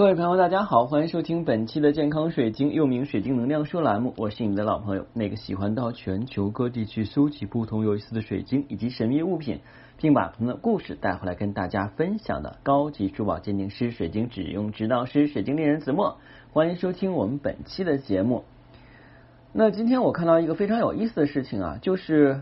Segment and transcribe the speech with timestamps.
[0.00, 4.14] 各位朋友，大家好，欢迎收听本期的健康水晶，又名水晶能量说栏目。
[4.16, 9.60] 我是你的老朋友，那个喜欢到全球各地去搜集不同有意思的水晶以及神秘物品，
[9.98, 16.16] 并把他们的故事带回来跟大家分享的高级珠宝鉴定师、水晶使用指导师、水晶猎人子墨。
[16.50, 18.44] 欢迎收听我们本期的节目。
[19.52, 22.40] 那今天我看到一个非常有意思的事情啊，就是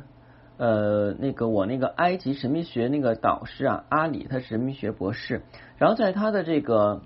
[0.58, 5.42] 呃，那个我那个埃及神秘学那个导师啊，阿里，他是神秘学博士，
[5.76, 7.02] 然后在他的这个。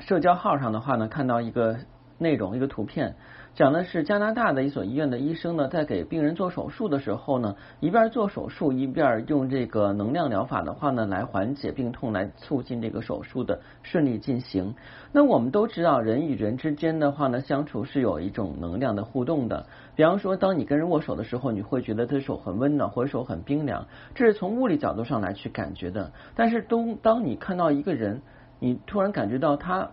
[0.00, 1.76] 社交号上的话呢，看到一个
[2.18, 3.14] 内容，一个图片，
[3.54, 14.74] 讲的是加拿大的一所医院的医生呢，在给病人做手术的时候呢，一边做手术，一边用这个能量疗法的话呢，来缓解病痛，来促进这个手术的顺利进行。
[15.12, 19.66] 那我们都知道，人与人之间的话呢，相处是有一种能量的互动的。
[19.94, 26.12] 比方说，当你跟人握手的时候，你会觉得他手很温暖，或者手很冰凉，这是从物理角度上来去感觉的。
[26.34, 28.22] 但是，当当你看到一个人，
[28.60, 29.90] 你突然感觉到他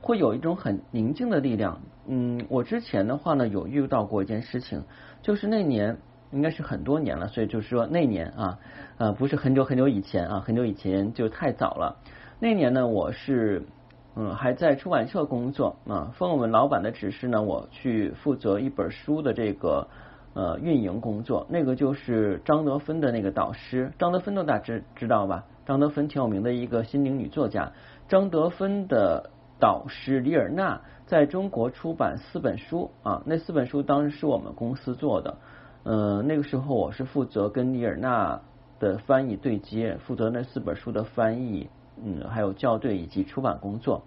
[0.00, 1.80] 会有一种很宁静的力量。
[2.06, 4.82] 嗯，我之前的话呢有遇到过一件事情，
[5.20, 5.98] 就是那年
[6.30, 8.58] 应该是很多年了，所以就是说那年啊，
[8.96, 11.96] 呃，不是很久很久以前啊，很久以前就太早了。
[12.40, 13.66] 那年呢，我是
[14.14, 19.86] 嗯还在出版社工作啊，奉我们老板的指示呢，我去负责一本书的这个
[20.34, 21.46] 呃运营工作。
[21.50, 25.44] 那个就是张德芬的那个导师，张德芬都大知知道吧？
[25.68, 27.72] 张德芬挺有名的一个心灵女作家，
[28.08, 29.28] 张德芬的
[29.60, 35.36] 导师李尔娜在中国出版四本书啊，那四本书当时是我们公司做的，
[35.82, 38.40] 呃，那个时候我是负责跟李尔娜
[38.80, 41.68] 的翻译对接，负责那四本书的翻译，
[42.02, 44.04] 嗯，还有校对以及出版工作。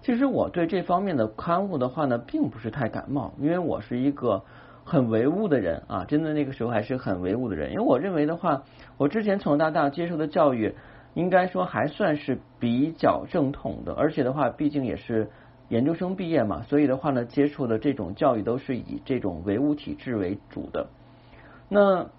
[0.00, 4.42] 其实我对这方面的刊物的话呢，并不是太感冒，因为我是一个。
[4.86, 8.64] 很唯物的人啊，真的那个时候还是很唯物的人，因为我认为的话，
[8.98, 10.74] 我之前从小到大接受的教育，
[11.14, 15.30] 应该说还算是比较正统的，而且的话，毕竟也是
[15.68, 20.88] 研究生毕业嘛，所以的话呢，接触的这种教育都是以这种唯物体制为主的。
[21.68, 22.10] 那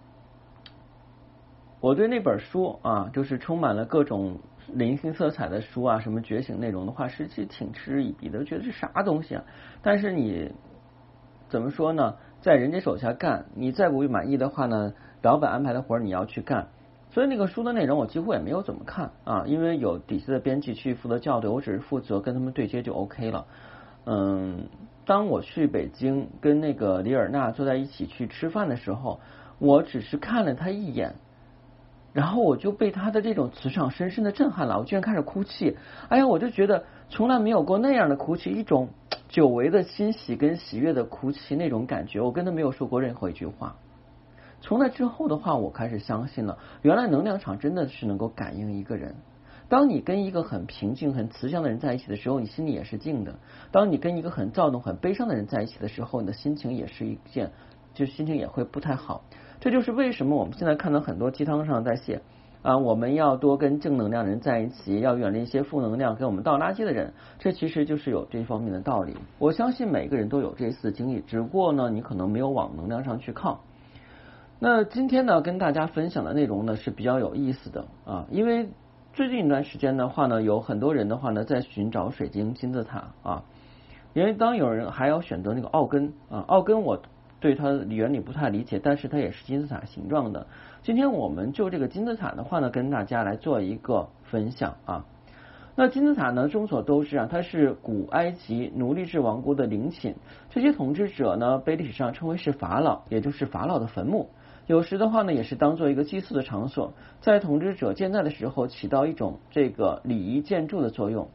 [1.82, 9.44] 我对那本书啊，就是充满了各种灵性色彩的书啊，什么觉醒内容的话，实际挺嗤之以鼻的，觉得是啥东西啊？
[9.84, 10.52] 但是你
[11.50, 12.16] 怎么说呢？
[12.42, 16.70] 在人家手下干，你再不满意的话呢，老板安排的活儿你要去干。
[17.16, 23.46] 所以那个书的内容我几乎也没有怎么看啊，因为有底下的编辑去负责校对，我只是负责跟他们对接就 OK 了。
[24.06, 24.66] 嗯，
[25.06, 29.22] 当我去北京跟那个李尔娜坐在一起去吃饭的时候，
[29.60, 31.16] 我只是看了他一眼，
[32.12, 35.78] 然后我就被他的这种磁场深深的震撼了，我居然开始哭泣。
[36.10, 38.90] 哎呀，我就觉得从来没有过那样的哭泣，一种。
[39.28, 43.76] 久违的欣喜跟喜悦的哭泣那种感觉，我跟他没有说过任何一句话。
[44.66, 49.14] 从那之后的话，我开始相信了，原来能量场真的是能够感应一个人。
[49.70, 53.34] 当你跟一个很平静、很慈祥的人在一起的时候，你心里也是静的；
[53.72, 57.52] 当你跟一个很躁动、很悲伤的人在一起的时候，你的心情也是一件，
[57.94, 59.22] 就心情也会不太好。
[59.60, 62.24] 这就是为什么我们现在看到很多鸡汤上在写。
[62.64, 67.14] 啊，我们要多跟正能量的人在一起，要远离一些负能量给我们倒垃圾的人。
[67.38, 69.16] 这其实就是有这方面的道理。
[69.38, 73.60] 我相信每个人都有这一次经历，只不过呢，你可能没有往能量上去靠。
[74.68, 78.68] 那今天呢，跟大家分享的内容呢是比较有意思的啊，因为
[79.14, 83.44] 最近一段时间的话呢，有很多人的话呢在寻找水晶金字塔啊，
[84.14, 87.00] 因为当有人还要选择那个奥根啊，奥根我。
[87.42, 90.48] 对它的原理不太理解，但是它也是金字塔形状的。
[90.82, 95.06] 今天我们就这个金字塔的话呢，跟大家来做一个分享啊。
[95.76, 100.16] 那金字塔呢，众所周知啊，它是古埃及奴隶制王国的陵寝，
[100.50, 104.30] 这些统治者呢，被历史上称为是法老，也就是法老的坟墓。
[104.68, 111.30] 有时的话呢，也是当做一个祭祀的场所，在统治者健在的时候，起到一种这个礼仪建筑的作用。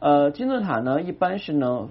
[0.00, 1.88] 呃，金字塔呢，一般是呢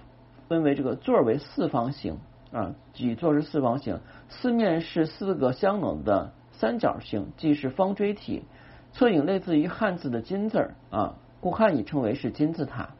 [0.48, 2.18] 分为这个座为四方形。
[2.50, 8.46] 啊，几座是四方形，四面是四个相等的三角形，即是方锥体。
[8.94, 12.92] 侧影类似于汉字的金字啊，故汉语称为是金字塔。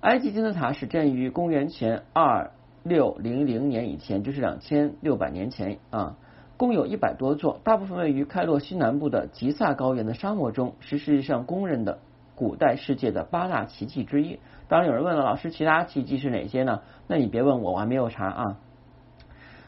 [0.00, 2.52] 埃及金字塔始建于公元前二
[2.84, 6.16] 六零零年以前，就是两千六百年前啊，
[6.62, 11.98] 共有一百多座，大部分位于开罗西南部的吉萨高原的沙漠中，是世界上公认的。
[12.36, 14.38] 古代世界的八大奇迹之一。
[14.68, 16.82] 当然有人问了，老师，其他奇迹是哪些呢？
[17.08, 18.58] 那你别问我，我还没有查啊。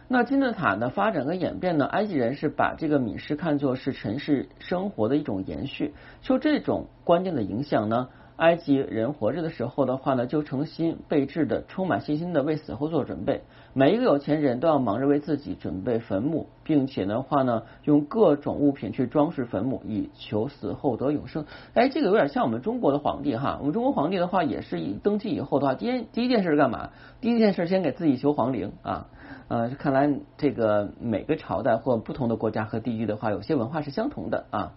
[0.06, 1.84] 那金字塔的发展和演变呢？
[1.84, 5.94] 埃及人是把这个米氏看作是城市生活的一种延续。
[6.22, 13.42] 受这种观念的影响呢，埃及人活着的时候的话呢，就诚心备至的、充满信心的为死后做准备。
[13.74, 21.44] 每一个有钱人都要忙着为自己准备坟墓，并且的话呢，用各种物品去装饰坟墓，以求死后得永生。
[21.74, 23.58] 哎，这个有点像我们中国的皇帝哈。
[23.60, 26.90] 我们中国皇帝的话，也是以登基以后的话，第一第一件事是干嘛？
[27.20, 29.06] 第一件事先给自己求皇陵啊。
[29.46, 34.72] 呃，看来这个每个朝代或不同的国家和地域的话，有些文化是相同的啊。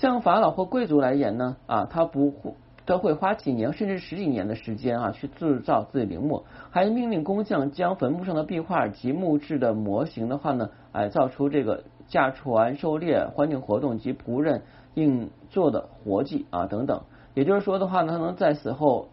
[0.00, 2.54] 像法老或贵族来言呢，啊，他不会
[2.86, 14.62] 都会花几年甚至十几年的时间啊，去制造自己陵墓，还命令工匠将坟墓上的壁画及木质的模型的话呢，哎，造出这个驾船、狩猎、欢庆活动及仆人
[14.94, 17.02] 应做的活计啊等等。
[17.34, 19.08] 也就是说的话呢，他能在死后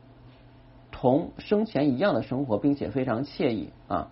[0.92, 4.12] 同生前一样的生活，并且非常惬意啊。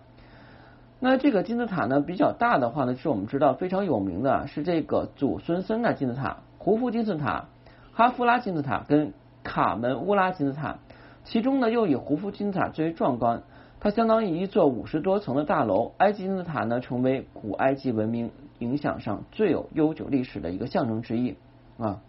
[0.98, 6.38] 那这个金字塔呢，比较大的话呢，是我们知道非常有名的，是这个祖孙森纳金字塔。
[6.64, 7.48] 胡夫金字塔、
[7.92, 9.12] 哈夫拉金字塔跟
[9.42, 10.78] 卡门乌拉金字塔，
[11.22, 13.42] 其中呢又以胡夫金字塔最为壮观，
[13.80, 15.92] 它相当于一座五十多层的大楼。
[15.98, 18.30] 埃及金字塔呢成为古埃及文明
[18.60, 21.36] 影响上最有悠久历史的一个象征之一
[21.76, 22.00] 啊。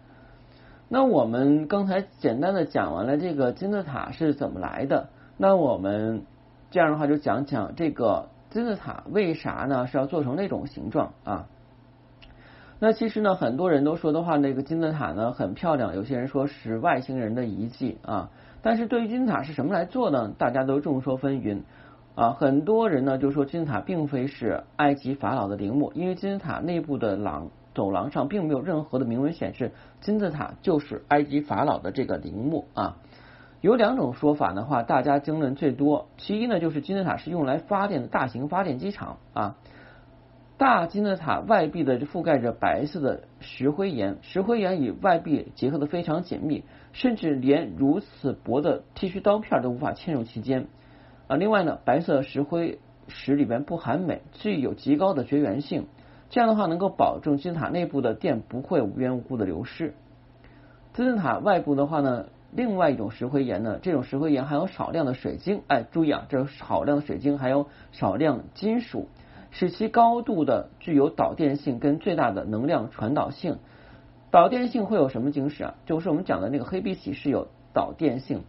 [0.88, 6.22] 那我们刚才简单的讲完了这个金字塔是怎么来的，那我们
[6.70, 11.46] 这样的话就讲讲这个金字塔为啥呢是要做成那种形状啊？
[12.78, 18.30] 那其实呢，很多人都说的话，那个金字塔呢很漂亮，有些人说是外星人的遗迹啊。
[18.60, 20.32] 但是对于金字塔是什么来做呢？
[20.36, 21.62] 大家都众说纷纭
[22.14, 22.32] 啊。
[22.32, 32.98] 很多人呢就说金字塔并非是埃及法老的陵墓，因为金字塔内部的廊走廊上并没有任何的铭文显示金字塔就是埃及法老的这个陵墓啊。
[33.62, 36.08] 有两种说法的话，大家争论最多。
[36.18, 39.56] 其一呢，就是金字塔是用来发电的大型发电机场啊。
[40.58, 50.68] 大金字塔外壁的覆盖着白色的石灰岩，石灰岩与外壁结合的非常紧密，甚至连如此薄的剃须刀片都无法嵌入其间。
[51.26, 55.88] 啊，另外呢，白色石灰石里边不含镁，具有极高的绝缘性，
[56.30, 59.92] 这样的话能够保证金字塔内部的电不会无缘无故的流失。
[60.94, 69.10] 金字塔外部的话呢，另外一种石灰岩呢，这种石灰岩含有少量的水晶，哎，注意啊，这少量的水晶还有少量金属。
[69.50, 73.58] 使其高度的具有导电性跟最大的能量传导性。
[74.30, 75.74] 导电性会有什么晶石啊？
[75.86, 78.42] 就是我们讲的那个黑碧玺是有导电性。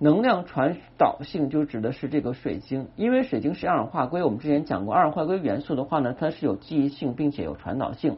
[0.00, 4.22] 能量传导性就指的是这个水晶，因为水晶是二氧化硅。
[4.22, 8.16] 我们之前讲过，二氧化硅元素的话呢，它是有记忆性并且有传导性。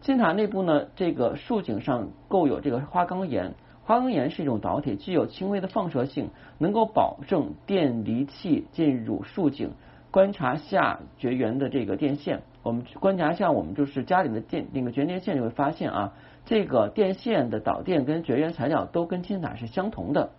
[0.00, 9.70] 金塔内部呢，这个竖井上构有这个花岗岩，花岗岩是一种导体，具有轻微的放射性，能够保证电离器进入竖井。
[10.14, 16.12] 观察下绝缘的这个电线，我们观察一下我们就是家里的电那个绝缘电线，就会发现啊，
[16.44, 20.30] 这个电线的导电跟绝缘材料都跟金字塔是相同的。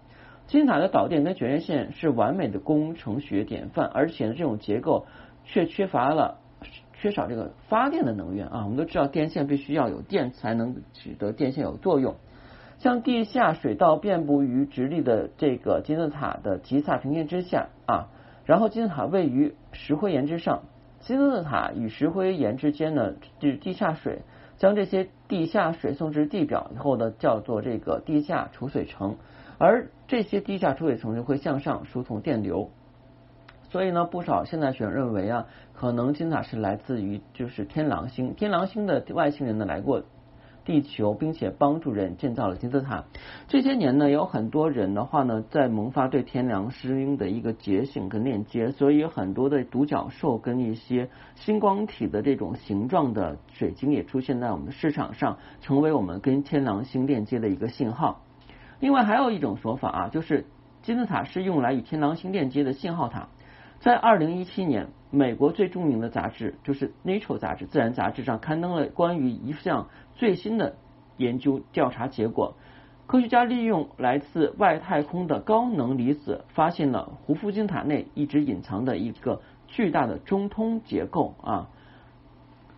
[0.47, 5.07] 金字塔的导电跟绝缘线是完美的工程学典范，而且呢，这种结构
[5.43, 6.37] 却缺乏了
[6.93, 8.61] 缺少这个发电的能源啊。
[8.63, 12.15] 我们都知道电线必须要有电才能取得电线有作用。
[12.77, 18.07] 像地下水道遍布于直立的这个金字塔的吉萨平面之下啊。
[18.45, 20.63] 然后金字塔位于石灰岩之上，
[20.99, 24.21] 金字塔与石灰岩之间呢是地下水，
[24.57, 29.17] 将这些地下水送至地表以后呢，叫做这个地下储水层，
[29.57, 32.69] 而这些地下储水层就会向上输送电流，
[33.69, 40.03] 所以呢，不少现代学者认为啊，可能金字塔是来自于就是天狼星，天狼星的外星人呢来过。
[40.65, 43.05] 地球，并且帮助人建造了金字塔。
[43.47, 58.21] 这些年呢，有很多人的话呢，在萌发对天良师英的一个觉醒跟链接，所以很多的独角兽跟一些星光体的这种形状的水晶也出现在我们的市场上，成为我们跟天狼星链接的一个信号。
[58.79, 60.47] 另外还有一种说法啊，就是
[60.81, 63.29] 金字塔是用来与天狼星链接的信号塔。
[63.79, 70.75] 在二零一七年，美国最著名的杂志就是《Nature》杂志，《自然》杂志上刊登了关于一项最新的
[71.15, 72.55] 研究调查结果。
[73.07, 81.69] 科学家利用来自外太空的高能离子，发现了胡夫金塔内一直隐藏的一个巨大的中通结构啊。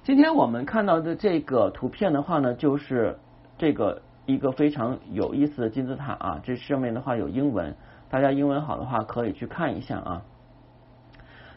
[0.04, 3.18] 今天我们看到的这个图片的话呢，就是
[3.58, 6.40] 这个一个非常有意思的金字塔啊。
[6.44, 7.76] 这上面的话有英文，
[8.10, 10.22] 大家英文好的话可以去看一下啊。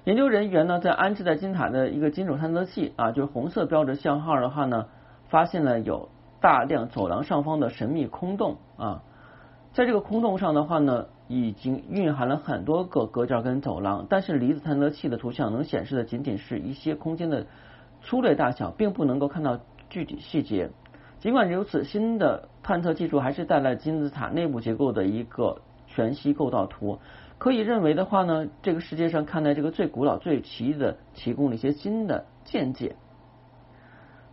[0.04, 4.86] 研究人员呢，在安置在金塔的一个金属探测器啊，就是红色标志信号的话呢，
[5.28, 6.08] 发现了有
[6.40, 9.02] 大量走廊上方的神秘空洞啊，
[9.72, 17.46] 在这个空洞上的话呢，已经蕴含了很多个隔间跟走廊，但是离子探测器的图像能显示的仅仅是一些空间的
[18.00, 20.70] 粗略大小，并不能够看到具体细节。
[21.18, 26.98] 尽管如此，新的探测技术还是带来金字塔内部结构的一个全息构造图。
[27.40, 32.96] 可以认为的话呢，这个世界上看待这个最古老、最奇异的，提供了一些新的见解。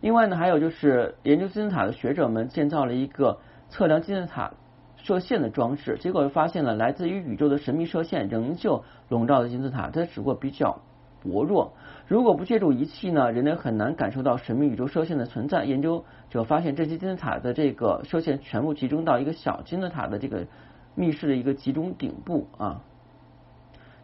[0.02, 3.38] 另外呢，还有就是研究金字塔的学者们建造了一个
[3.70, 4.52] 测量金字塔
[4.96, 10.82] 射线的装置，结果又发现了来自于宇宙的神秘射线仍旧笼罩着金字塔，它只不过比较
[11.22, 11.72] 薄弱。
[12.06, 15.64] 如果不借助仪器呢，人类很难感受到神秘宇宙射线的存在。
[15.64, 20.46] 研究者发现，这些金字塔的这个射线全部集中到一个小金字塔的这个
[20.94, 22.84] 密室的一个集中顶部啊。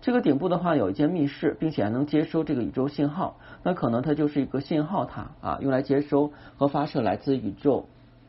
[0.04, 7.87] 这个顶部的话有一间密室，并且还能接收这个宇宙信号，那可能它就是一个信号塔啊，用来接收和发射来自宇宙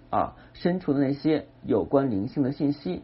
[0.10, 3.04] 啊深处的那些有关灵性的信息。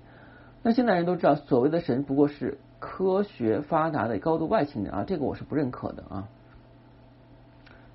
[0.63, 6.29] 那现在人都知道，所谓的神不过是科学发达的高度外星人啊，这个我是不认可的啊。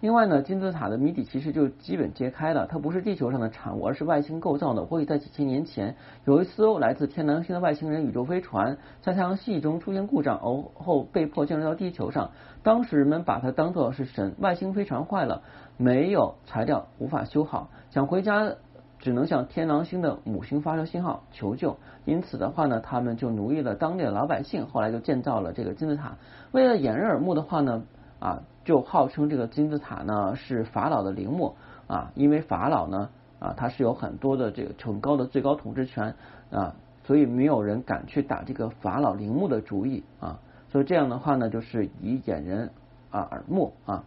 [0.01, 4.85] 另外呢，金字塔的谜底其实就基本揭开了，它不是地球上的产物，而是外星构造的。
[4.85, 12.33] 或许在几千年前，有一艘来自天狼星的外星人宇宙飞船在太阳系中出现故障，而后被迫降落到地球上。
[12.63, 14.35] 当时人们把它当作是神。
[14.39, 15.43] 外星飞船坏了，
[15.79, 18.53] 没有材料，无法修好，想回家
[18.99, 21.79] 只能向天狼星的母星发射信号求救。
[22.05, 26.19] 因此的话呢，他们就奴役了当地的老百姓，后来就建造了这个金字塔。
[26.53, 27.83] 为了掩人耳目的话呢。
[28.19, 31.55] 啊，就号称这个金字塔呢是法老的陵墓
[31.87, 33.09] 啊，因为法老呢
[33.39, 36.17] 啊他是有很多的这个崇高的最高统治权
[36.51, 42.71] 啊，所以没有人敢去打这个法老陵墓的主意啊，所以这样的话呢就是以掩人
[43.11, 44.05] 啊耳目啊。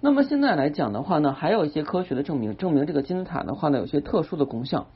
[0.00, 4.86] 那么现在来讲的话呢，还有一些科学的证明，证明这个金字塔的话呢有些特殊的功效，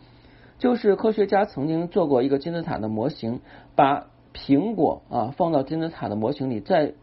[0.59, 3.41] 就是科学家曾经做过一个金字塔的模型，
[3.75, 6.95] 把苹果啊放到金字塔的模型里，在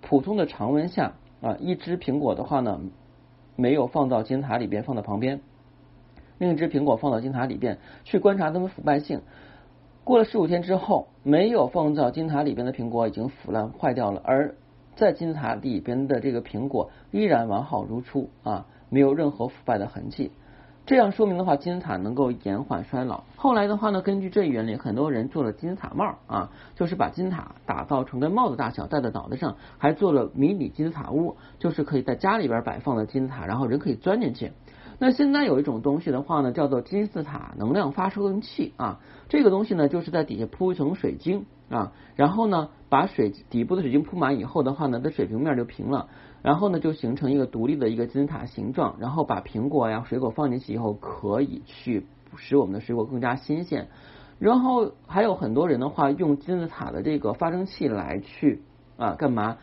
[0.00, 2.80] 普通的常温下啊，一只苹果的话呢，
[3.56, 5.38] 没有放到金字塔里边，放到旁边；
[6.38, 9.22] 另一只苹果放到金字塔里边，去观察它们腐败性。
[10.04, 14.54] 过了十五天之后，没有放到金字塔里边的苹果已经腐烂坏掉了，而
[14.96, 20.32] 在金字塔里边的这个苹果依然完好如初啊，没有任何腐败的痕迹。
[20.88, 23.24] 这样说明的话，金字塔能够延缓衰老。
[23.36, 34.52] 后来的话呢，根据这一原理，很多人做了金字塔帽啊，就是把金字塔打造成跟帽子大小戴在脑袋上，还做了迷你金字塔屋，就是可以在家里边摆放的金字塔，然后人可以钻进去。
[34.98, 46.08] 那现在有一种东西的话呢，叫做金字塔能量发射器啊，这个东西呢，就是在底下铺一层水晶啊，然后呢，把水底部的水晶铺满以后的话呢，它水平面就平了。
[46.42, 48.96] 然后呢，就形成一个独立的一个金字塔形状。
[49.00, 53.88] 然后把苹果呀、水果放进去以后，可以去使我们的水果更加新鲜。
[54.38, 58.62] 然后还有很多人的话，用金字塔的这个发生器来去
[58.96, 59.56] 啊干嘛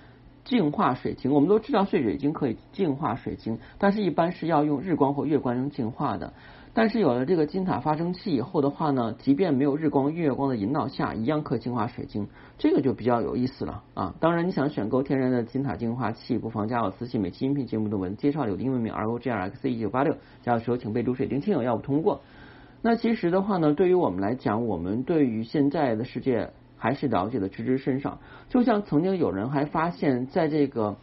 [0.43, 1.31] 净化水晶。
[1.31, 6.33] 我们都知道，碎水晶可以净化水晶，但是一般是要用日光或月光净化的。
[6.77, 12.27] 但是有了这个金塔发生器以后的话呢，即便没有日光、月光的引导下，一样可净化水晶，
[12.57, 14.13] 这个就比较有意思了啊！
[14.19, 22.19] 当然，你想选购天然的金塔净化器，不妨加我私信，每期音频节目的文介绍有英文名 R O G R X 一九八六，加的时候请备注水晶亲友，要不通过。
[22.81, 28.19] 那其实的话呢，对于我们来讲，我们对于现在的世界还是了解的知之甚少。
[28.49, 30.97] 就像曾经有人还发现，在这个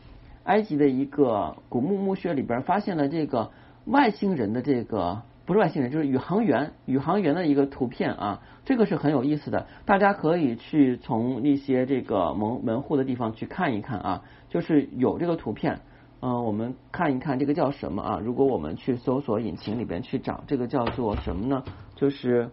[0.45, 3.53] 埃及的一个古墓墓穴里边，发现了这个
[3.87, 5.23] 外星人的这个。
[5.45, 15.81] 不是外星人，就是宇航员，宇航员的一个图片啊，这个是很有意思的，大家可以去从一些这个门门户的地方去看一看啊，就是有这个图片，
[16.21, 18.21] 嗯，我们看一看这个叫什么啊？
[18.23, 21.65] 如果我们去搜索引擎里边去找，这个叫做什么呢？
[21.97, 22.49] 就是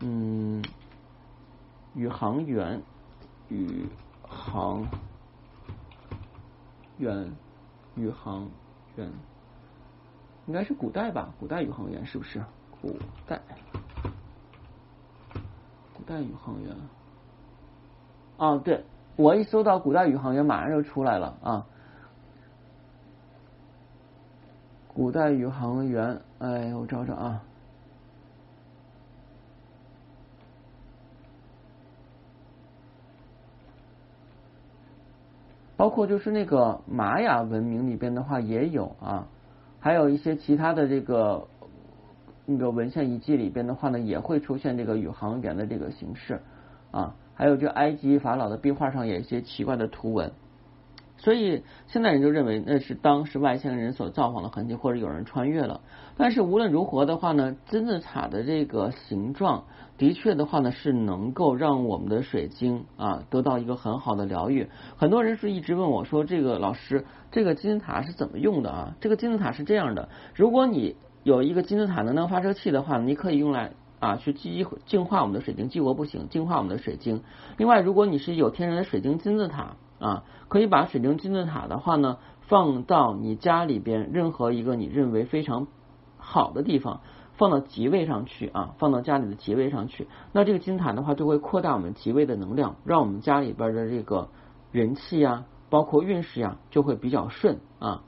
[0.00, 0.64] 嗯，
[1.94, 2.82] 宇航员，
[3.48, 3.86] 宇
[4.22, 4.84] 航
[6.98, 7.32] 员，
[7.94, 8.50] 宇航
[8.96, 9.12] 员。
[10.46, 12.42] 应该是古代吧，古代宇航员是不是？
[12.80, 12.96] 古
[13.26, 13.40] 代，
[15.94, 16.74] 古代宇航员。
[18.38, 18.84] 啊，对，
[19.14, 21.66] 我一搜到古代宇航员，马上就出来了啊。
[24.88, 27.44] 古代宇航员，哎，我找找啊。
[35.76, 39.26] 包括就是那个玛雅文明里边的话也有啊。
[39.82, 41.48] 还有一些其他的这个
[42.46, 46.40] 那个文献遗迹里边的话呢，也会出现这个宇航员的这个形式
[46.92, 47.16] 啊。
[47.34, 50.30] 还有这埃及法老的壁画上有一些奇怪的图文，
[51.22, 55.80] 所以现代人就认为那是当时外星人所造访的痕迹，或者有人穿越了。
[56.16, 59.64] 但是无论如何的话呢，金字塔的这个形状
[59.96, 64.66] 的确的话呢，是能够让我们的水晶啊得到一个很好的疗愈。
[64.96, 68.96] 很多人是一直问我说：“这个老师。”这个金字塔是怎么用的啊？
[69.00, 77.22] 这个金字塔是这样的：如果你有一个金字塔能量发射器的话，你可以用来啊去激净化我们的水晶，激活不行，净化我们的水晶。
[77.56, 85.68] 另外，如果你是有天然的水晶金字塔啊，可以把水晶金字塔的话呢，放到你家里边任何一个你认为非常
[86.18, 87.00] 好的地方，
[87.34, 94.28] 放到吉位上去啊，放到家里的吉位上去，那这个金字塔的话就会扩大我们吉位的能量，让我们家里边的这个
[94.72, 98.02] 人气呀，包括运势呀，就会比较顺啊。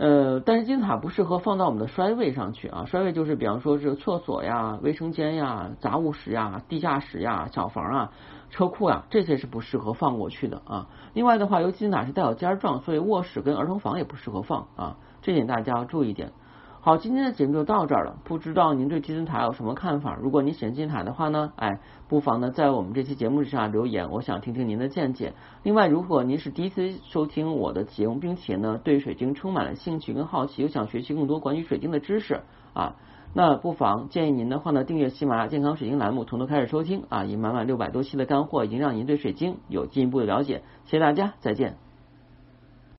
[0.00, 8.12] 呃，但是金字塔不适合放到我们的衰位上去啊，衰位就是比方说是厕所呀、卫生间呀、杂物室呀、地下室呀、小房啊、
[8.48, 10.88] 车库呀，这些是不适合放过去的啊。
[11.12, 16.32] 另外的话，由金字塔是带有尖儿状，所以卧室跟儿童房也不适合放啊，这点大家要注意一点。
[16.82, 18.16] 好，今天的节目就到这儿了。
[18.24, 20.16] 不知道您对金字塔有什么看法？
[20.18, 25.34] 如果您喜欢金字塔的话呢，哎，不妨呢在我们这期节目之上留言，我想听听您的见解。
[25.62, 32.40] 另外，如果您是第一次收听我的节目，并且呢对水晶充满了兴趣跟好奇，又想学习更多关于水晶的知识
[32.72, 32.96] 啊，
[33.34, 40.62] 那不妨建议您的话呢订阅喜马拉雅健康水晶栏目，从头开始收听啊，已满满六百多期的干货，已经让您对水晶有进一步的了解。
[40.86, 41.89] 谢谢大家，再见。